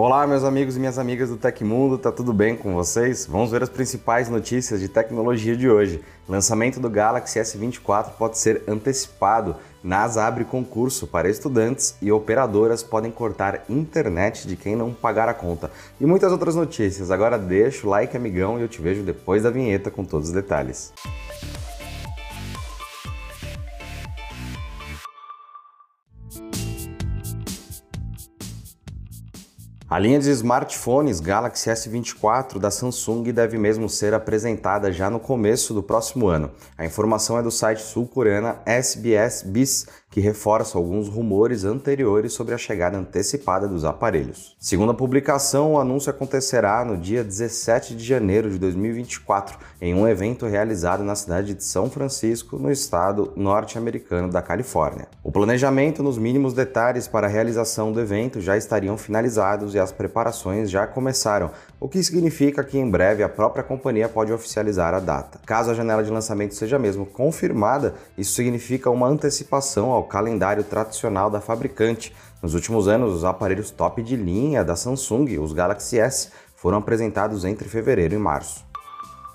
Olá, 0.00 0.24
meus 0.28 0.44
amigos 0.44 0.76
e 0.76 0.78
minhas 0.78 0.96
amigas 0.96 1.28
do 1.28 1.36
Tecmundo, 1.36 1.98
tá 1.98 2.12
tudo 2.12 2.32
bem 2.32 2.54
com 2.54 2.72
vocês? 2.72 3.26
Vamos 3.26 3.50
ver 3.50 3.64
as 3.64 3.68
principais 3.68 4.28
notícias 4.28 4.78
de 4.78 4.86
tecnologia 4.86 5.56
de 5.56 5.68
hoje. 5.68 6.00
Lançamento 6.28 6.78
do 6.78 6.88
Galaxy 6.88 7.40
S24 7.40 8.10
pode 8.16 8.38
ser 8.38 8.62
antecipado. 8.68 9.56
NASA 9.82 10.24
abre 10.24 10.44
concurso 10.44 11.04
para 11.08 11.28
estudantes 11.28 11.96
e 12.00 12.12
operadoras 12.12 12.80
podem 12.80 13.10
cortar 13.10 13.64
internet 13.68 14.46
de 14.46 14.54
quem 14.54 14.76
não 14.76 14.94
pagar 14.94 15.28
a 15.28 15.34
conta. 15.34 15.68
E 16.00 16.06
muitas 16.06 16.30
outras 16.30 16.54
notícias. 16.54 17.10
Agora 17.10 17.36
deixa 17.36 17.84
o 17.84 17.90
like, 17.90 18.16
amigão, 18.16 18.56
e 18.56 18.62
eu 18.62 18.68
te 18.68 18.80
vejo 18.80 19.02
depois 19.02 19.42
da 19.42 19.50
vinheta 19.50 19.90
com 19.90 20.04
todos 20.04 20.28
os 20.28 20.32
detalhes. 20.32 20.92
A 29.90 29.98
linha 29.98 30.18
de 30.18 30.28
smartphones 30.30 31.18
Galaxy 31.18 31.70
S24 31.70 32.58
da 32.58 32.70
Samsung 32.70 33.22
deve 33.32 33.56
mesmo 33.56 33.88
ser 33.88 34.12
apresentada 34.12 34.92
já 34.92 35.08
no 35.08 35.18
começo 35.18 35.72
do 35.72 35.82
próximo 35.82 36.28
ano. 36.28 36.50
A 36.76 36.84
informação 36.84 37.38
é 37.38 37.42
do 37.42 37.50
site 37.50 37.80
sul-coreana 37.80 38.60
SBS 38.66 39.42
Biz, 39.44 39.86
que 40.10 40.20
reforça 40.20 40.76
alguns 40.76 41.08
rumores 41.08 41.64
anteriores 41.64 42.34
sobre 42.34 42.54
a 42.54 42.58
chegada 42.58 42.98
antecipada 42.98 43.66
dos 43.66 43.82
aparelhos. 43.82 44.56
Segundo 44.58 44.90
a 44.92 44.94
publicação, 44.94 45.72
o 45.72 45.78
anúncio 45.78 46.10
acontecerá 46.10 46.84
no 46.84 46.96
dia 46.96 47.24
17 47.24 47.94
de 47.94 48.04
janeiro 48.04 48.50
de 48.50 48.58
2024, 48.58 49.58
em 49.80 49.94
um 49.94 50.06
evento 50.06 50.46
realizado 50.46 51.02
na 51.02 51.14
cidade 51.14 51.54
de 51.54 51.64
São 51.64 51.88
Francisco, 51.90 52.58
no 52.58 52.70
estado 52.70 53.32
norte-americano 53.36 54.30
da 54.30 54.42
Califórnia. 54.42 55.08
O 55.22 55.32
planejamento 55.32 56.02
nos 56.02 56.18
mínimos 56.18 56.52
detalhes 56.52 57.08
para 57.08 57.26
a 57.26 57.30
realização 57.30 57.90
do 57.90 58.00
evento 58.00 58.38
já 58.40 58.54
estariam 58.54 58.98
finalizados 58.98 59.77
e 59.78 59.80
as 59.80 59.92
preparações 59.92 60.70
já 60.70 60.86
começaram, 60.86 61.50
o 61.80 61.88
que 61.88 62.02
significa 62.02 62.62
que 62.62 62.78
em 62.78 62.90
breve 62.90 63.22
a 63.22 63.28
própria 63.28 63.64
companhia 63.64 64.08
pode 64.08 64.32
oficializar 64.32 64.92
a 64.92 65.00
data. 65.00 65.40
Caso 65.46 65.70
a 65.70 65.74
janela 65.74 66.02
de 66.02 66.10
lançamento 66.10 66.54
seja 66.54 66.78
mesmo 66.78 67.06
confirmada, 67.06 67.94
isso 68.16 68.34
significa 68.34 68.90
uma 68.90 69.06
antecipação 69.06 69.90
ao 69.90 70.04
calendário 70.04 70.64
tradicional 70.64 71.30
da 71.30 71.40
fabricante. 71.40 72.14
Nos 72.42 72.54
últimos 72.54 72.88
anos, 72.88 73.14
os 73.14 73.24
aparelhos 73.24 73.70
top 73.70 74.02
de 74.02 74.16
linha 74.16 74.64
da 74.64 74.76
Samsung, 74.76 75.38
os 75.38 75.52
Galaxy 75.52 75.98
S, 75.98 76.30
foram 76.54 76.78
apresentados 76.78 77.44
entre 77.44 77.68
fevereiro 77.68 78.14
e 78.14 78.18
março. 78.18 78.67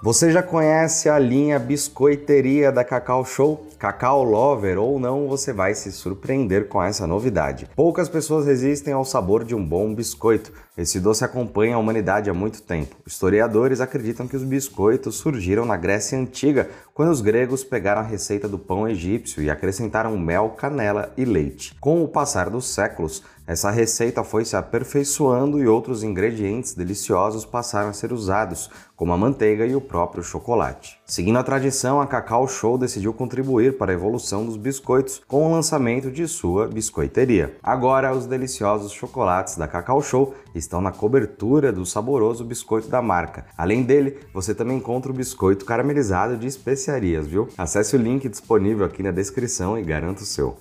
Você 0.03 0.33
já 0.33 0.43
conhece 0.43 1.07
a 1.07 1.17
linha 1.17 1.57
Biscoiteria 1.57 2.73
da 2.73 2.83
Cacau 2.83 3.23
Show? 3.23 3.65
Cacau 3.79 4.21
Lover 4.21 4.77
ou 4.77 4.99
não, 4.99 5.29
você 5.29 5.53
vai 5.53 5.73
se 5.73 5.93
surpreender 5.93 6.67
com 6.67 6.83
essa 6.83 7.07
novidade. 7.07 7.69
Poucas 7.73 8.09
pessoas 8.09 8.45
resistem 8.45 8.93
ao 8.93 9.05
sabor 9.05 9.45
de 9.45 9.55
um 9.55 9.65
bom 9.65 9.95
biscoito. 9.95 10.51
Esse 10.77 10.99
doce 10.99 11.23
acompanha 11.23 11.75
a 11.75 11.79
humanidade 11.79 12.29
há 12.29 12.33
muito 12.33 12.61
tempo. 12.61 12.97
Historiadores 13.07 13.79
acreditam 13.79 14.27
que 14.27 14.35
os 14.35 14.43
biscoitos 14.43 15.15
surgiram 15.15 15.63
na 15.63 15.77
Grécia 15.77 16.19
Antiga, 16.19 16.69
quando 16.93 17.09
os 17.09 17.21
gregos 17.21 17.63
pegaram 17.63 18.01
a 18.01 18.05
receita 18.05 18.45
do 18.45 18.59
pão 18.59 18.85
egípcio 18.85 19.41
e 19.41 19.49
acrescentaram 19.49 20.17
mel, 20.17 20.49
canela 20.49 21.13
e 21.15 21.23
leite. 21.23 21.75
Com 21.79 22.03
o 22.03 22.09
passar 22.09 22.49
dos 22.49 22.73
séculos, 22.73 23.23
essa 23.45 23.69
receita 23.69 24.23
foi 24.23 24.45
se 24.45 24.55
aperfeiçoando 24.55 25.61
e 25.61 25.67
outros 25.67 26.01
ingredientes 26.01 26.73
deliciosos 26.73 27.43
passaram 27.43 27.89
a 27.89 27.93
ser 27.93 28.13
usados, 28.13 28.69
como 28.95 29.11
a 29.11 29.17
manteiga 29.17 29.65
e 29.65 29.75
o 29.75 29.81
próprio 29.81 30.23
chocolate. 30.23 30.97
Seguindo 31.05 31.37
a 31.37 31.43
tradição, 31.43 31.99
a 31.99 32.07
Cacau 32.07 32.47
Show 32.47 32.77
decidiu 32.77 33.13
contribuir 33.13 33.77
para 33.77 33.91
a 33.91 33.95
evolução 33.95 34.45
dos 34.45 34.55
biscoitos 34.55 35.21
com 35.27 35.45
o 35.45 35.51
lançamento 35.51 36.09
de 36.09 36.25
sua 36.25 36.67
biscoiteria. 36.67 37.57
Agora, 37.61 38.15
os 38.15 38.25
deliciosos 38.25 38.93
chocolates 38.93 39.57
da 39.57 39.67
Cacau 39.67 40.01
Show 40.01 40.33
estão 40.55 40.79
na 40.79 40.91
cobertura 40.91 41.73
do 41.73 41.85
saboroso 41.85 42.45
biscoito 42.45 42.87
da 42.87 43.01
marca. 43.01 43.45
Além 43.57 43.83
dele, 43.83 44.19
você 44.33 44.55
também 44.55 44.77
encontra 44.77 45.11
o 45.11 45.15
biscoito 45.15 45.65
caramelizado 45.65 46.37
de 46.37 46.47
especiarias, 46.47 47.27
viu? 47.27 47.49
Acesse 47.57 47.95
o 47.95 47.99
link 47.99 48.29
disponível 48.29 48.85
aqui 48.85 49.03
na 49.03 49.11
descrição 49.11 49.77
e 49.77 49.83
garanta 49.83 50.21
o 50.21 50.25
seu. 50.25 50.55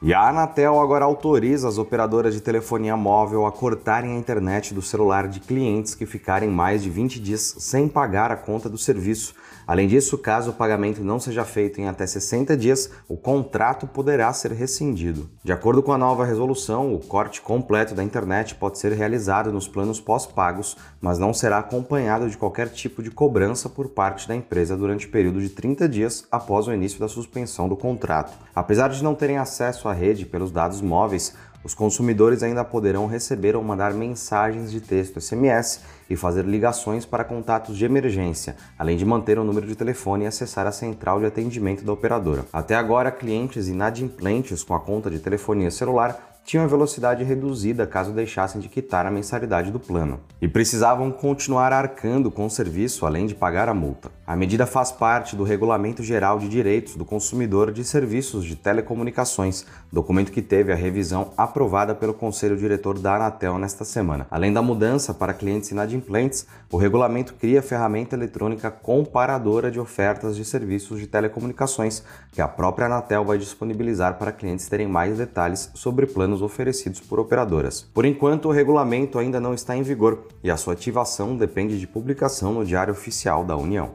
E 0.00 0.14
a 0.14 0.28
Anatel 0.28 0.78
agora 0.80 1.04
autoriza 1.04 1.66
as 1.66 1.76
operadoras 1.76 2.32
de 2.32 2.40
telefonia 2.40 2.96
móvel 2.96 3.44
a 3.44 3.50
cortarem 3.50 4.12
a 4.12 4.18
internet 4.18 4.72
do 4.72 4.80
celular 4.80 5.26
de 5.26 5.40
clientes 5.40 5.92
que 5.92 6.06
ficarem 6.06 6.48
mais 6.48 6.84
de 6.84 6.88
20 6.88 7.18
dias 7.18 7.56
sem 7.58 7.88
pagar 7.88 8.30
a 8.30 8.36
conta 8.36 8.68
do 8.68 8.78
serviço. 8.78 9.34
Além 9.68 9.86
disso, 9.86 10.16
caso 10.16 10.48
o 10.48 10.54
pagamento 10.54 11.04
não 11.04 11.20
seja 11.20 11.44
feito 11.44 11.78
em 11.78 11.88
até 11.88 12.06
60 12.06 12.56
dias, 12.56 12.90
o 13.06 13.18
contrato 13.18 13.86
poderá 13.86 14.32
ser 14.32 14.50
rescindido. 14.52 15.28
De 15.44 15.52
acordo 15.52 15.82
com 15.82 15.92
a 15.92 15.98
nova 15.98 16.24
resolução, 16.24 16.94
o 16.94 16.98
corte 16.98 17.42
completo 17.42 17.94
da 17.94 18.02
internet 18.02 18.54
pode 18.54 18.78
ser 18.78 18.92
realizado 18.92 19.52
nos 19.52 19.68
planos 19.68 20.00
pós-pagos, 20.00 20.74
mas 21.02 21.18
não 21.18 21.34
será 21.34 21.58
acompanhado 21.58 22.30
de 22.30 22.38
qualquer 22.38 22.70
tipo 22.70 23.02
de 23.02 23.10
cobrança 23.10 23.68
por 23.68 23.90
parte 23.90 24.26
da 24.26 24.34
empresa 24.34 24.74
durante 24.74 25.06
o 25.06 25.10
período 25.10 25.38
de 25.38 25.50
30 25.50 25.86
dias 25.86 26.26
após 26.32 26.66
o 26.66 26.72
início 26.72 26.98
da 26.98 27.06
suspensão 27.06 27.68
do 27.68 27.76
contrato. 27.76 28.38
Apesar 28.54 28.88
de 28.88 29.04
não 29.04 29.14
terem 29.14 29.36
acesso 29.36 29.86
à 29.86 29.92
rede 29.92 30.24
pelos 30.24 30.50
dados 30.50 30.80
móveis, 30.80 31.34
os 31.64 31.74
consumidores 31.74 32.42
ainda 32.42 32.64
poderão 32.64 33.06
receber 33.06 33.56
ou 33.56 33.62
mandar 33.62 33.92
mensagens 33.92 34.70
de 34.70 34.80
texto 34.80 35.20
SMS 35.20 35.80
e 36.08 36.16
fazer 36.16 36.44
ligações 36.44 37.04
para 37.04 37.24
contatos 37.24 37.76
de 37.76 37.84
emergência, 37.84 38.56
além 38.78 38.96
de 38.96 39.04
manter 39.04 39.38
o 39.38 39.44
número 39.44 39.66
de 39.66 39.74
telefone 39.74 40.24
e 40.24 40.26
acessar 40.26 40.66
a 40.66 40.72
central 40.72 41.20
de 41.20 41.26
atendimento 41.26 41.84
da 41.84 41.92
operadora. 41.92 42.44
Até 42.52 42.74
agora, 42.74 43.10
clientes 43.10 43.68
inadimplentes 43.68 44.62
com 44.62 44.74
a 44.74 44.80
conta 44.80 45.10
de 45.10 45.18
telefonia 45.18 45.70
celular 45.70 46.37
tinham 46.44 46.66
velocidade 46.66 47.22
reduzida 47.24 47.86
caso 47.86 48.12
deixassem 48.12 48.60
de 48.60 48.68
quitar 48.68 49.04
a 49.04 49.10
mensalidade 49.10 49.70
do 49.70 49.78
plano 49.78 50.20
e 50.40 50.48
precisavam 50.48 51.10
continuar 51.10 51.72
arcando 51.72 52.30
com 52.30 52.46
o 52.46 52.50
serviço 52.50 53.04
além 53.04 53.26
de 53.26 53.34
pagar 53.34 53.68
a 53.68 53.74
multa. 53.74 54.10
A 54.26 54.36
medida 54.36 54.66
faz 54.66 54.92
parte 54.92 55.34
do 55.34 55.42
Regulamento 55.42 56.02
Geral 56.02 56.38
de 56.38 56.48
Direitos 56.48 56.96
do 56.96 57.04
Consumidor 57.04 57.72
de 57.72 57.84
Serviços 57.84 58.44
de 58.44 58.56
Telecomunicações, 58.56 59.64
documento 59.92 60.32
que 60.32 60.42
teve 60.42 60.72
a 60.72 60.76
revisão 60.76 61.32
aprovada 61.36 61.94
pelo 61.94 62.14
Conselho 62.14 62.56
Diretor 62.56 62.98
da 62.98 63.16
Anatel 63.16 63.58
nesta 63.58 63.84
semana. 63.84 64.26
Além 64.30 64.52
da 64.52 64.62
mudança 64.62 65.14
para 65.14 65.34
clientes 65.34 65.70
inadimplentes, 65.70 66.46
o 66.70 66.76
regulamento 66.76 67.34
cria 67.34 67.62
ferramenta 67.62 68.14
eletrônica 68.14 68.70
comparadora 68.70 69.70
de 69.70 69.80
ofertas 69.80 70.36
de 70.36 70.44
serviços 70.44 71.00
de 71.00 71.06
telecomunicações, 71.06 72.02
que 72.32 72.40
a 72.40 72.48
própria 72.48 72.86
Anatel 72.86 73.24
vai 73.24 73.38
disponibilizar 73.38 74.18
para 74.18 74.32
clientes 74.32 74.68
terem 74.68 74.86
mais 74.86 75.18
detalhes 75.18 75.70
sobre 75.74 76.06
planos 76.06 76.37
oferecidos 76.42 77.00
por 77.00 77.18
operadoras. 77.18 77.82
Por 77.94 78.04
enquanto, 78.04 78.48
o 78.48 78.52
regulamento 78.52 79.18
ainda 79.18 79.40
não 79.40 79.54
está 79.54 79.76
em 79.76 79.82
vigor 79.82 80.26
e 80.42 80.50
a 80.50 80.56
sua 80.56 80.74
ativação 80.74 81.36
depende 81.36 81.78
de 81.78 81.86
publicação 81.86 82.52
no 82.52 82.64
Diário 82.64 82.92
Oficial 82.92 83.44
da 83.44 83.56
União. 83.56 83.92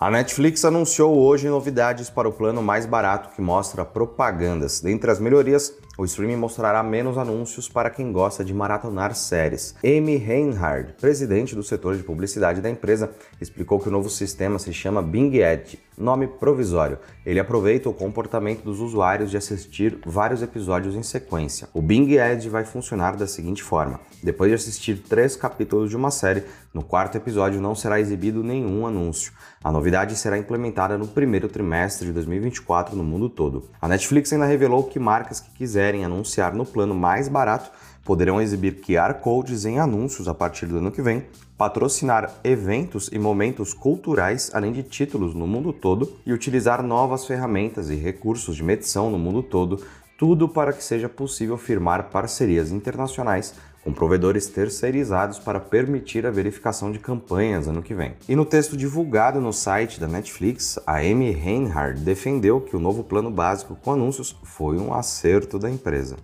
A 0.00 0.10
Netflix 0.10 0.64
anunciou 0.64 1.14
hoje 1.14 1.46
novidades 1.46 2.08
para 2.08 2.26
o 2.26 2.32
plano 2.32 2.62
mais 2.62 2.86
barato 2.86 3.34
que 3.36 3.42
mostra 3.42 3.84
propagandas. 3.84 4.80
Dentre 4.80 5.10
as 5.10 5.20
melhorias, 5.20 5.74
o 5.98 6.06
streaming 6.06 6.36
mostrará 6.36 6.82
menos 6.82 7.18
anúncios 7.18 7.68
para 7.68 7.90
quem 7.90 8.10
gosta 8.10 8.42
de 8.42 8.54
maratonar 8.54 9.14
séries. 9.14 9.74
Amy 9.84 10.16
Reinhard, 10.16 10.94
presidente 10.94 11.54
do 11.54 11.62
setor 11.62 11.98
de 11.98 12.02
publicidade 12.02 12.62
da 12.62 12.70
empresa, 12.70 13.10
explicou 13.38 13.78
que 13.78 13.88
o 13.88 13.92
novo 13.92 14.08
sistema 14.08 14.58
se 14.58 14.72
chama 14.72 15.02
Bing 15.02 15.36
Edge, 15.36 15.78
nome 16.00 16.26
provisório. 16.26 16.98
Ele 17.24 17.38
aproveita 17.38 17.88
o 17.88 17.94
comportamento 17.94 18.62
dos 18.62 18.80
usuários 18.80 19.30
de 19.30 19.36
assistir 19.36 19.98
vários 20.04 20.42
episódios 20.42 20.94
em 20.96 21.02
sequência. 21.02 21.68
O 21.74 21.82
Bing 21.82 22.12
Edge 22.12 22.48
vai 22.48 22.64
funcionar 22.64 23.16
da 23.16 23.26
seguinte 23.26 23.62
forma: 23.62 24.00
depois 24.22 24.50
de 24.50 24.54
assistir 24.54 25.02
três 25.02 25.36
capítulos 25.36 25.90
de 25.90 25.96
uma 25.96 26.10
série, 26.10 26.44
no 26.72 26.82
quarto 26.82 27.16
episódio 27.16 27.60
não 27.60 27.74
será 27.74 28.00
exibido 28.00 28.42
nenhum 28.42 28.86
anúncio. 28.86 29.32
A 29.62 29.70
novidade 29.70 30.16
será 30.16 30.38
implementada 30.38 30.96
no 30.96 31.06
primeiro 31.06 31.48
trimestre 31.48 32.06
de 32.06 32.12
2024 32.12 32.96
no 32.96 33.04
mundo 33.04 33.28
todo. 33.28 33.68
A 33.80 33.86
Netflix 33.86 34.32
ainda 34.32 34.46
revelou 34.46 34.84
que 34.84 34.98
marcas 34.98 35.40
que 35.40 35.50
quiserem 35.50 36.04
anunciar 36.04 36.54
no 36.54 36.64
plano 36.64 36.94
mais 36.94 37.28
barato 37.28 37.70
poderão 38.04 38.40
exibir 38.40 38.80
QR 38.80 39.14
codes 39.14 39.64
em 39.64 39.78
anúncios 39.78 40.28
a 40.28 40.34
partir 40.34 40.66
do 40.66 40.78
ano 40.78 40.90
que 40.90 41.02
vem, 41.02 41.24
patrocinar 41.56 42.34
eventos 42.42 43.10
e 43.12 43.18
momentos 43.18 43.74
culturais, 43.74 44.50
além 44.54 44.72
de 44.72 44.82
títulos 44.82 45.34
no 45.34 45.46
mundo 45.46 45.72
todo, 45.72 46.16
e 46.24 46.32
utilizar 46.32 46.82
novas 46.82 47.26
ferramentas 47.26 47.90
e 47.90 47.96
recursos 47.96 48.56
de 48.56 48.62
medição 48.62 49.10
no 49.10 49.18
mundo 49.18 49.42
todo, 49.42 49.82
tudo 50.18 50.48
para 50.48 50.72
que 50.72 50.82
seja 50.82 51.08
possível 51.08 51.56
firmar 51.56 52.10
parcerias 52.10 52.70
internacionais 52.70 53.54
com 53.82 53.92
provedores 53.92 54.46
terceirizados 54.46 55.38
para 55.38 55.58
permitir 55.58 56.26
a 56.26 56.30
verificação 56.30 56.92
de 56.92 56.98
campanhas 56.98 57.66
ano 57.66 57.82
que 57.82 57.94
vem. 57.94 58.14
E 58.28 58.36
no 58.36 58.44
texto 58.44 58.76
divulgado 58.76 59.40
no 59.40 59.52
site 59.52 59.98
da 59.98 60.06
Netflix, 60.06 60.78
a 60.86 60.98
Amy 60.98 61.30
Reinhardt 61.30 62.00
defendeu 62.00 62.60
que 62.60 62.76
o 62.76 62.80
novo 62.80 63.02
plano 63.02 63.30
básico 63.30 63.76
com 63.76 63.92
anúncios 63.92 64.36
foi 64.44 64.78
um 64.78 64.92
acerto 64.92 65.58
da 65.58 65.70
empresa. 65.70 66.16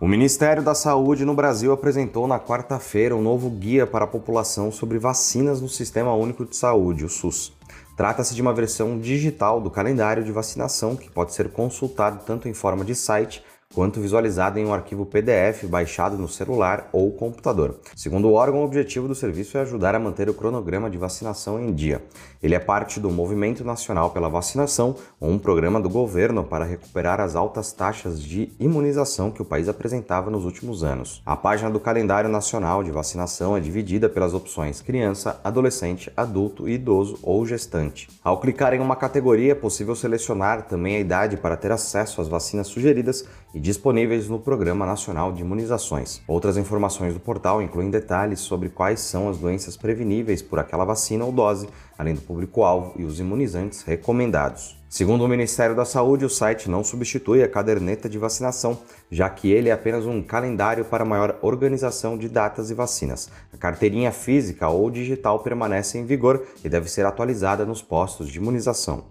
O 0.00 0.08
Ministério 0.08 0.62
da 0.62 0.74
Saúde 0.74 1.26
no 1.26 1.34
Brasil 1.34 1.70
apresentou 1.72 2.26
na 2.26 2.40
quarta-feira 2.40 3.14
um 3.14 3.20
novo 3.20 3.50
guia 3.50 3.86
para 3.86 4.06
a 4.06 4.08
população 4.08 4.72
sobre 4.72 4.98
vacinas 4.98 5.60
no 5.60 5.68
Sistema 5.68 6.14
Único 6.14 6.46
de 6.46 6.56
Saúde, 6.56 7.04
o 7.04 7.08
SUS. 7.10 7.52
Trata-se 7.98 8.34
de 8.34 8.40
uma 8.40 8.54
versão 8.54 8.98
digital 8.98 9.60
do 9.60 9.70
calendário 9.70 10.24
de 10.24 10.32
vacinação 10.32 10.96
que 10.96 11.10
pode 11.10 11.34
ser 11.34 11.50
consultado 11.50 12.24
tanto 12.24 12.48
em 12.48 12.54
forma 12.54 12.82
de 12.82 12.94
site 12.94 13.44
quanto 13.72 14.00
visualizada 14.00 14.58
em 14.58 14.66
um 14.66 14.74
arquivo 14.74 15.06
PDF 15.06 15.64
baixado 15.64 16.18
no 16.18 16.28
celular 16.28 16.88
ou 16.92 17.12
computador. 17.12 17.78
Segundo 17.94 18.28
o 18.28 18.32
órgão, 18.32 18.62
o 18.62 18.64
objetivo 18.64 19.06
do 19.06 19.14
serviço 19.14 19.56
é 19.56 19.60
ajudar 19.60 19.94
a 19.94 19.98
manter 20.00 20.28
o 20.28 20.34
cronograma 20.34 20.90
de 20.90 20.98
vacinação 20.98 21.60
em 21.60 21.72
dia. 21.72 22.02
Ele 22.42 22.56
é 22.56 22.58
parte 22.58 22.98
do 22.98 23.10
Movimento 23.10 23.62
Nacional 23.62 24.10
pela 24.10 24.28
Vacinação, 24.28 24.96
um 25.20 25.38
programa 25.38 25.80
do 25.80 25.88
governo 25.88 26.42
para 26.42 26.64
recuperar 26.64 27.20
as 27.20 27.36
altas 27.36 27.72
taxas 27.72 28.20
de 28.20 28.50
imunização 28.58 29.30
que 29.30 29.40
o 29.40 29.44
país 29.44 29.68
apresentava 29.68 30.30
nos 30.30 30.44
últimos 30.44 30.82
anos. 30.82 31.22
A 31.24 31.36
página 31.36 31.70
do 31.70 31.78
calendário 31.78 32.28
nacional 32.28 32.82
de 32.82 32.90
vacinação 32.90 33.56
é 33.56 33.60
dividida 33.60 34.08
pelas 34.08 34.34
opções 34.34 34.80
criança, 34.80 35.38
adolescente, 35.44 36.10
adulto, 36.16 36.68
idoso 36.68 37.20
ou 37.22 37.46
gestante. 37.46 38.08
Ao 38.24 38.40
clicar 38.40 38.74
em 38.74 38.80
uma 38.80 38.96
categoria, 38.96 39.52
é 39.52 39.54
possível 39.54 39.94
selecionar 39.94 40.66
também 40.66 40.96
a 40.96 41.00
idade 41.00 41.36
para 41.36 41.56
ter 41.56 41.70
acesso 41.70 42.20
às 42.20 42.26
vacinas 42.26 42.66
sugeridas 42.66 43.24
e 43.54 43.59
disponíveis 43.60 44.28
no 44.28 44.40
Programa 44.40 44.86
Nacional 44.86 45.32
de 45.32 45.42
Imunizações. 45.42 46.22
Outras 46.26 46.56
informações 46.56 47.14
do 47.14 47.20
portal 47.20 47.60
incluem 47.60 47.90
detalhes 47.90 48.40
sobre 48.40 48.70
quais 48.70 49.00
são 49.00 49.28
as 49.28 49.38
doenças 49.38 49.76
preveníveis 49.76 50.40
por 50.40 50.58
aquela 50.58 50.84
vacina 50.84 51.24
ou 51.24 51.30
dose, 51.30 51.68
além 51.98 52.14
do 52.14 52.22
público-alvo 52.22 52.94
e 52.96 53.04
os 53.04 53.20
imunizantes 53.20 53.82
recomendados. 53.82 54.80
Segundo 54.88 55.24
o 55.24 55.28
Ministério 55.28 55.76
da 55.76 55.84
Saúde, 55.84 56.24
o 56.24 56.28
site 56.28 56.68
não 56.68 56.82
substitui 56.82 57.44
a 57.44 57.48
caderneta 57.48 58.08
de 58.08 58.18
vacinação, 58.18 58.76
já 59.08 59.30
que 59.30 59.48
ele 59.48 59.68
é 59.68 59.72
apenas 59.72 60.04
um 60.04 60.20
calendário 60.20 60.84
para 60.84 61.04
maior 61.04 61.38
organização 61.42 62.18
de 62.18 62.28
datas 62.28 62.70
e 62.70 62.74
vacinas. 62.74 63.30
A 63.54 63.56
carteirinha 63.56 64.10
física 64.10 64.68
ou 64.68 64.90
digital 64.90 65.38
permanece 65.40 65.96
em 65.96 66.04
vigor 66.04 66.44
e 66.64 66.68
deve 66.68 66.90
ser 66.90 67.06
atualizada 67.06 67.64
nos 67.64 67.80
postos 67.80 68.28
de 68.28 68.38
imunização. 68.38 69.04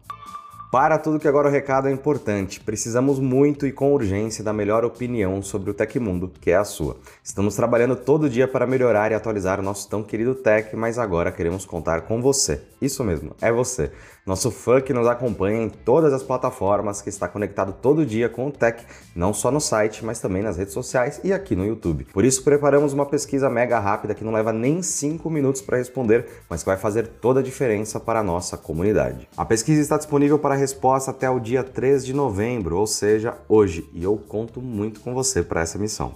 Para 0.72 1.00
tudo 1.00 1.18
que 1.18 1.28
agora 1.28 1.48
o 1.48 1.52
recado 1.52 1.88
é 1.88 1.92
importante, 1.92 2.60
precisamos 2.60 3.18
muito 3.18 3.66
e 3.66 3.72
com 3.72 3.92
urgência 3.92 4.44
da 4.44 4.54
melhor 4.54 4.86
opinião 4.86 5.42
sobre 5.42 5.72
o 5.72 5.74
Tecmundo, 5.74 6.32
que 6.40 6.52
é 6.52 6.58
a 6.58 6.64
sua. 6.64 6.98
Estamos 7.24 7.56
trabalhando 7.56 7.96
todo 7.96 8.30
dia 8.30 8.48
para 8.48 8.68
melhorar 8.68 9.12
e 9.12 9.16
atualizar 9.16 9.60
o 9.60 9.64
nosso 9.64 9.90
tão 9.90 10.04
querido 10.04 10.36
Tech, 10.36 10.76
mas 10.76 11.00
agora 11.00 11.32
queremos 11.32 11.66
contar 11.66 12.02
com 12.02 12.22
você. 12.22 12.62
Isso 12.80 13.04
mesmo, 13.04 13.36
é 13.42 13.52
você. 13.52 13.92
Nosso 14.26 14.52
fã 14.52 14.80
que 14.80 14.94
nos 14.94 15.08
acompanha 15.08 15.64
em 15.64 15.70
todas 15.70 16.14
as 16.14 16.22
plataformas, 16.22 17.02
que 17.02 17.10
está 17.10 17.28
conectado 17.28 17.74
todo 17.74 18.06
dia 18.06 18.30
com 18.30 18.46
o 18.46 18.52
Tech, 18.52 18.86
não 19.16 19.34
só 19.34 19.50
no 19.50 19.60
site, 19.60 20.06
mas 20.06 20.20
também 20.20 20.44
nas 20.44 20.56
redes 20.56 20.74
sociais 20.74 21.20
e 21.24 21.34
aqui 21.34 21.56
no 21.56 21.66
YouTube. 21.66 22.06
Por 22.14 22.24
isso 22.24 22.44
preparamos 22.44 22.94
uma 22.94 23.08
pesquisa 23.08 23.50
mega 23.50 23.80
rápida 23.80 24.14
que 24.14 24.24
não 24.24 24.32
leva 24.32 24.54
nem 24.54 24.84
5 24.84 25.28
minutos 25.32 25.64
para 25.64 25.78
responder, 25.78 26.28
mas 26.48 26.62
que 26.62 26.70
vai 26.70 26.78
fazer 26.78 27.08
toda 27.08 27.40
a 27.40 27.44
diferença 27.44 28.00
para 28.00 28.20
a 28.20 28.24
nossa 28.24 28.56
comunidade. 28.56 29.28
A 29.36 29.44
pesquisa 29.44 29.82
está 29.82 29.98
disponível 29.98 30.38
para 30.38 30.59
resposta 30.60 31.10
até 31.10 31.30
o 31.30 31.40
dia 31.40 31.64
3 31.64 32.06
de 32.06 32.14
novembro, 32.14 32.78
ou 32.78 32.86
seja, 32.86 33.36
hoje, 33.48 33.90
e 33.94 34.04
eu 34.04 34.16
conto 34.18 34.62
muito 34.62 35.00
com 35.00 35.14
você 35.14 35.42
para 35.42 35.62
essa 35.62 35.80
missão. 35.80 36.16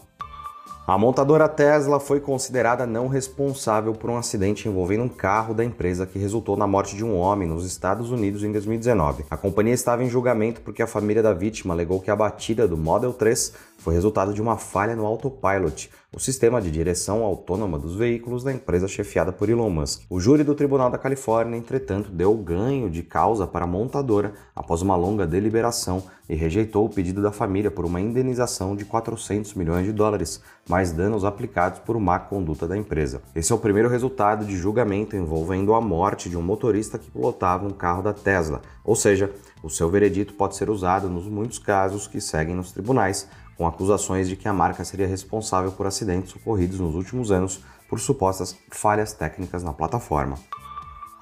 A 0.86 0.98
montadora 0.98 1.48
Tesla 1.48 1.98
foi 1.98 2.20
considerada 2.20 2.86
não 2.86 3.08
responsável 3.08 3.94
por 3.94 4.10
um 4.10 4.18
acidente 4.18 4.68
envolvendo 4.68 5.06
um 5.06 5.08
carro 5.08 5.54
da 5.54 5.64
empresa 5.64 6.06
que 6.06 6.20
resultou 6.20 6.58
na 6.58 6.68
morte 6.68 6.98
de 6.98 7.06
um 7.06 7.16
homem 7.16 7.48
nos 7.48 7.66
Estados 7.66 8.12
Unidos 8.12 8.44
em 8.44 8.52
2019. 8.52 9.24
A 9.30 9.38
companhia 9.38 9.74
estava 9.74 10.04
em 10.04 10.10
julgamento 10.10 10.60
porque 10.60 10.82
a 10.82 10.88
família 10.88 11.24
da 11.24 11.32
vítima 11.32 11.74
alegou 11.74 12.02
que 12.02 12.12
a 12.12 12.16
batida 12.18 12.68
do 12.68 12.76
Model 12.76 13.14
3 13.14 13.54
foi 13.78 13.94
resultado 13.94 14.34
de 14.34 14.42
uma 14.42 14.58
falha 14.58 14.94
no 14.94 15.06
autopilot, 15.06 15.90
o 16.14 16.20
sistema 16.20 16.62
de 16.62 16.70
direção 16.70 17.24
autônoma 17.24 17.80
dos 17.80 17.96
veículos 17.96 18.44
da 18.44 18.52
empresa 18.52 18.86
chefiada 18.86 19.32
por 19.32 19.50
Elon 19.50 19.70
Musk. 19.70 20.02
O 20.10 20.20
júri 20.20 20.44
do 20.44 20.54
Tribunal 20.54 20.90
da 20.90 20.98
Califórnia, 20.98 21.58
entretanto, 21.58 22.12
deu 22.12 22.36
ganho 22.36 22.90
de 22.90 23.04
causa 23.04 23.48
para 23.48 23.64
a 23.64 23.68
montadora 23.68 24.34
após 24.54 24.82
uma 24.82 24.98
longa 24.98 25.26
deliberação 25.26 26.04
e 26.30 26.36
rejeitou 26.36 26.86
o 26.86 26.90
pedido 26.90 27.22
da 27.22 27.32
família 27.32 27.70
por 27.70 27.86
uma 27.86 28.00
indenização 28.00 28.76
de 28.76 28.86
400 28.86 29.54
milhões 29.54 29.86
de 29.86 29.92
dólares, 29.92 30.42
mais 30.68 30.92
danos 30.92 31.26
aplicados 31.26 31.80
por 31.80 32.00
má 32.00 32.20
conduta 32.20 32.68
da 32.68 32.78
empresa. 32.78 33.22
Esse 33.36 33.52
é 33.52 33.56
o 33.56 33.60
primeiro 33.60 33.90
resultado 33.90 34.46
de 34.46 34.56
julgamento 34.56 35.16
envolvendo 35.16 35.74
a 35.74 35.82
morte 35.82 36.30
de 36.30 36.38
um 36.38 36.42
motorista 36.42 36.98
que 36.98 37.12
pilotava 37.12 37.68
um 37.68 37.72
carro 37.72 38.02
da 38.02 38.14
Tesla, 38.14 38.62
ou 38.84 38.96
seja, 38.96 39.32
o 39.62 39.70
seu 39.70 39.90
veredito 39.90 40.34
pode 40.34 40.56
ser 40.56 40.70
usado 40.70 41.10
nos 41.10 41.26
muitos 41.26 41.60
casos 41.60 42.08
que 42.08 42.20
seguem 42.20 42.56
nos 42.56 42.72
tribunais 42.72 43.28
com 43.58 43.68
acusações 43.68 44.28
de 44.28 44.36
que 44.36 44.48
a 44.48 44.54
marca 44.54 44.84
seria 44.84 45.08
responsável 45.08 45.72
por 45.72 45.86
acidentes 45.86 46.36
ocorridos 46.36 46.80
nos 46.80 46.96
últimos 46.96 47.32
anos 47.32 47.64
por 47.88 48.00
supostas 48.00 48.58
falhas 48.72 49.14
técnicas 49.14 49.64
na 49.64 49.72
plataforma. 49.72 50.38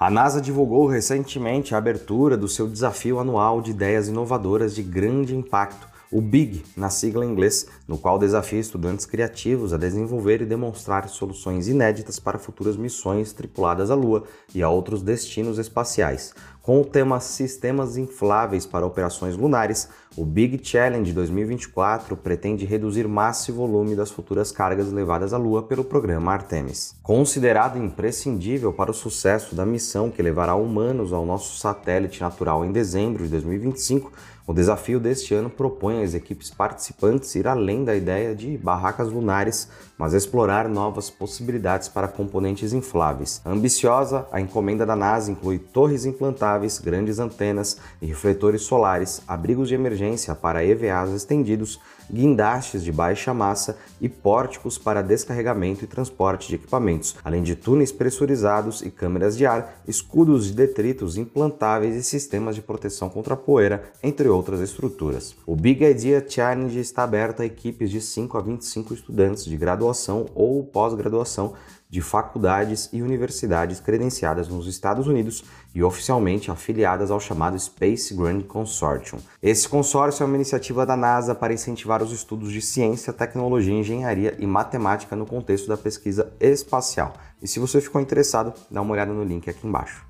A 0.02 0.10
NASA 0.10 0.40
divulgou 0.40 0.88
recentemente 0.88 1.76
a 1.76 1.78
abertura 1.78 2.36
do 2.36 2.48
seu 2.48 2.66
desafio 2.66 3.20
anual 3.20 3.62
de 3.62 3.70
ideias 3.70 4.08
inovadoras 4.08 4.74
de 4.74 4.82
grande 4.82 5.32
impacto, 5.32 5.86
o 6.10 6.20
BIG, 6.20 6.64
na 6.76 6.90
sigla 6.90 7.24
em 7.24 7.30
inglês, 7.30 7.68
no 7.86 7.96
qual 7.96 8.18
desafia 8.18 8.58
estudantes 8.58 9.06
criativos 9.06 9.72
a 9.72 9.76
desenvolver 9.76 10.42
e 10.42 10.44
demonstrar 10.44 11.08
soluções 11.08 11.68
inéditas 11.68 12.18
para 12.18 12.36
futuras 12.36 12.76
missões 12.76 13.32
tripuladas 13.32 13.92
à 13.92 13.94
Lua 13.94 14.24
e 14.52 14.60
a 14.60 14.68
outros 14.68 15.02
destinos 15.02 15.56
espaciais. 15.56 16.34
Com 16.62 16.80
o 16.80 16.84
tema 16.84 17.18
Sistemas 17.18 17.96
Infláveis 17.96 18.64
para 18.64 18.86
Operações 18.86 19.36
Lunares, 19.36 19.88
o 20.16 20.24
Big 20.24 20.60
Challenge 20.62 21.12
2024 21.12 22.16
pretende 22.16 22.64
reduzir 22.64 23.08
massa 23.08 23.50
e 23.50 23.54
volume 23.54 23.96
das 23.96 24.12
futuras 24.12 24.52
cargas 24.52 24.92
levadas 24.92 25.32
à 25.32 25.36
Lua 25.36 25.64
pelo 25.64 25.82
programa 25.82 26.32
Artemis. 26.32 26.94
Considerado 27.02 27.78
imprescindível 27.78 28.72
para 28.72 28.92
o 28.92 28.94
sucesso 28.94 29.56
da 29.56 29.66
missão 29.66 30.08
que 30.08 30.22
levará 30.22 30.54
humanos 30.54 31.12
ao 31.12 31.26
nosso 31.26 31.58
satélite 31.58 32.20
natural 32.20 32.64
em 32.64 32.70
dezembro 32.70 33.24
de 33.24 33.30
2025, 33.30 34.12
o 34.44 34.52
desafio 34.52 34.98
deste 34.98 35.32
ano 35.34 35.48
propõe 35.48 36.02
às 36.02 36.14
equipes 36.14 36.50
participantes 36.50 37.32
ir 37.36 37.46
além 37.46 37.84
da 37.84 37.94
ideia 37.94 38.34
de 38.34 38.58
barracas 38.58 39.08
lunares, 39.08 39.68
mas 39.96 40.14
explorar 40.14 40.68
novas 40.68 41.08
possibilidades 41.08 41.88
para 41.88 42.08
componentes 42.08 42.72
infláveis. 42.72 43.40
Ambiciosa, 43.46 44.26
a 44.32 44.40
encomenda 44.40 44.84
da 44.84 44.96
NASA 44.96 45.30
inclui 45.30 45.58
torres 45.58 46.04
implantáveis, 46.52 46.78
grandes 46.78 47.18
antenas 47.18 47.78
e 48.00 48.06
refletores 48.06 48.62
solares, 48.62 49.22
abrigos 49.26 49.68
de 49.68 49.74
emergência 49.74 50.34
para 50.34 50.64
EVAs 50.64 51.10
estendidos, 51.10 51.80
guindastes 52.10 52.82
de 52.82 52.92
baixa 52.92 53.32
massa 53.32 53.76
e 54.00 54.08
pórticos 54.08 54.76
para 54.76 55.02
descarregamento 55.02 55.84
e 55.84 55.86
transporte 55.86 56.48
de 56.48 56.56
equipamentos, 56.56 57.16
além 57.24 57.42
de 57.42 57.54
túneis 57.54 57.90
pressurizados 57.90 58.82
e 58.82 58.90
câmeras 58.90 59.36
de 59.36 59.46
ar, 59.46 59.80
escudos 59.86 60.46
de 60.46 60.52
detritos 60.52 61.16
implantáveis 61.16 61.96
e 61.96 62.02
sistemas 62.02 62.54
de 62.54 62.62
proteção 62.62 63.08
contra 63.08 63.36
poeira, 63.36 63.84
entre 64.02 64.28
outras 64.28 64.60
estruturas. 64.60 65.34
O 65.46 65.56
Big 65.56 65.84
Idea 65.84 66.24
Challenge 66.26 66.78
está 66.78 67.04
aberto 67.04 67.40
a 67.40 67.46
equipes 67.46 67.90
de 67.90 68.00
5 68.00 68.36
a 68.36 68.40
25 68.40 68.94
estudantes 68.94 69.44
de 69.44 69.56
graduação 69.56 70.26
ou 70.34 70.62
pós-graduação 70.64 71.54
de 71.92 72.00
faculdades 72.00 72.88
e 72.90 73.02
universidades 73.02 73.78
credenciadas 73.78 74.48
nos 74.48 74.66
Estados 74.66 75.06
Unidos 75.06 75.44
e 75.74 75.82
oficialmente 75.82 76.50
afiliadas 76.50 77.10
ao 77.10 77.20
chamado 77.20 77.58
Space 77.58 78.14
Grand 78.14 78.40
Consortium. 78.40 79.18
Esse 79.42 79.68
consórcio 79.68 80.22
é 80.22 80.26
uma 80.26 80.36
iniciativa 80.36 80.86
da 80.86 80.96
NASA 80.96 81.34
para 81.34 81.52
incentivar 81.52 82.02
os 82.02 82.10
estudos 82.10 82.50
de 82.50 82.62
ciência, 82.62 83.12
tecnologia, 83.12 83.74
engenharia 83.74 84.34
e 84.38 84.46
matemática 84.46 85.14
no 85.14 85.26
contexto 85.26 85.68
da 85.68 85.76
pesquisa 85.76 86.32
espacial. 86.40 87.12
E 87.42 87.46
se 87.46 87.60
você 87.60 87.78
ficou 87.78 88.00
interessado, 88.00 88.54
dá 88.70 88.80
uma 88.80 88.94
olhada 88.94 89.12
no 89.12 89.22
link 89.22 89.50
aqui 89.50 89.66
embaixo. 89.66 90.02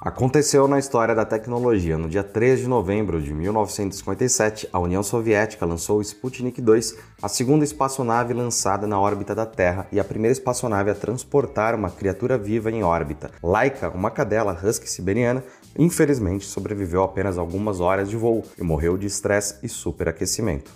Aconteceu 0.00 0.68
na 0.68 0.78
história 0.78 1.12
da 1.12 1.24
tecnologia. 1.24 1.98
No 1.98 2.08
dia 2.08 2.22
3 2.22 2.60
de 2.60 2.68
novembro 2.68 3.20
de 3.20 3.34
1957, 3.34 4.68
a 4.72 4.78
União 4.78 5.02
Soviética 5.02 5.66
lançou 5.66 5.98
o 5.98 6.02
Sputnik 6.02 6.62
2, 6.62 6.96
a 7.20 7.26
segunda 7.26 7.64
espaçonave 7.64 8.32
lançada 8.32 8.86
na 8.86 8.98
órbita 9.00 9.34
da 9.34 9.44
Terra 9.44 9.88
e 9.90 9.98
a 9.98 10.04
primeira 10.04 10.32
espaçonave 10.32 10.88
a 10.88 10.94
transportar 10.94 11.74
uma 11.74 11.90
criatura 11.90 12.38
viva 12.38 12.70
em 12.70 12.84
órbita. 12.84 13.32
Laika, 13.42 13.90
uma 13.90 14.08
cadela 14.08 14.56
husky 14.62 14.88
siberiana, 14.88 15.42
infelizmente 15.76 16.46
sobreviveu 16.46 17.02
apenas 17.02 17.36
algumas 17.36 17.80
horas 17.80 18.08
de 18.08 18.16
voo 18.16 18.44
e 18.56 18.62
morreu 18.62 18.96
de 18.96 19.08
estresse 19.08 19.56
e 19.64 19.68
superaquecimento. 19.68 20.70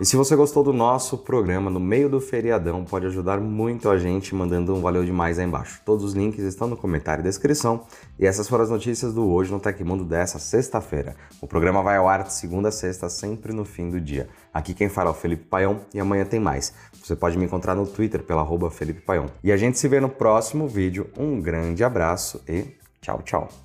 E 0.00 0.04
se 0.04 0.16
você 0.16 0.34
gostou 0.34 0.64
do 0.64 0.72
nosso 0.72 1.16
programa 1.16 1.70
no 1.70 1.78
meio 1.78 2.08
do 2.08 2.20
feriadão, 2.20 2.84
pode 2.84 3.06
ajudar 3.06 3.38
muito 3.38 3.88
a 3.88 3.96
gente 3.96 4.34
mandando 4.34 4.74
um 4.74 4.80
valeu 4.80 5.04
demais 5.04 5.38
aí 5.38 5.46
embaixo. 5.46 5.80
Todos 5.84 6.04
os 6.04 6.14
links 6.14 6.42
estão 6.42 6.66
no 6.66 6.76
comentário 6.76 7.22
e 7.22 7.24
descrição. 7.24 7.86
E 8.18 8.26
essas 8.26 8.48
foram 8.48 8.64
as 8.64 8.70
notícias 8.70 9.14
do 9.14 9.30
Hoje 9.30 9.52
no 9.52 9.60
Tecmundo 9.60 10.04
dessa 10.04 10.40
sexta-feira. 10.40 11.14
O 11.40 11.46
programa 11.46 11.80
vai 11.80 11.96
ao 11.96 12.08
ar 12.08 12.24
de 12.24 12.32
segunda 12.32 12.70
a 12.70 12.72
sexta, 12.72 13.08
sempre 13.08 13.52
no 13.52 13.64
fim 13.64 13.88
do 13.88 14.00
dia. 14.00 14.28
Aqui 14.52 14.74
quem 14.74 14.88
fala 14.88 15.10
é 15.10 15.12
o 15.12 15.14
Felipe 15.14 15.44
Paião 15.44 15.80
e 15.94 16.00
amanhã 16.00 16.24
tem 16.24 16.40
mais. 16.40 16.74
Você 17.00 17.14
pode 17.14 17.38
me 17.38 17.44
encontrar 17.44 17.76
no 17.76 17.86
Twitter 17.86 18.24
pela 18.24 18.40
arroba 18.40 18.72
Felipe 18.72 19.00
Paião. 19.00 19.26
E 19.44 19.52
a 19.52 19.56
gente 19.56 19.78
se 19.78 19.86
vê 19.86 20.00
no 20.00 20.08
próximo 20.08 20.66
vídeo. 20.66 21.08
Um 21.16 21.40
grande 21.40 21.84
abraço 21.84 22.42
e 22.48 22.64
tchau, 23.00 23.22
tchau. 23.22 23.63